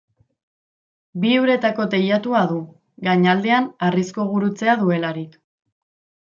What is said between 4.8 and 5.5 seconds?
duelarik.